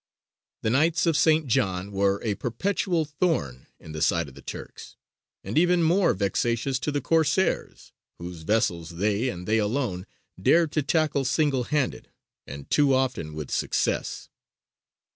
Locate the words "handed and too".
11.65-12.95